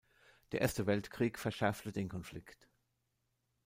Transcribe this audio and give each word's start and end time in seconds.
Der 0.51 0.61
Erste 0.61 0.87
Weltkrieg 0.87 1.37
verschärfte 1.37 1.91
den 1.91 2.09
Konflikt. 2.09 2.67